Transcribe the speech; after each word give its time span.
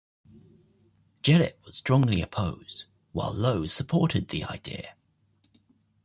Jellett 1.21 1.59
was 1.63 1.77
strongly 1.77 2.23
opposed 2.23 2.85
while 3.11 3.31
Lowe 3.35 3.67
supported 3.67 4.29
the 4.29 4.43
idea. 4.43 4.95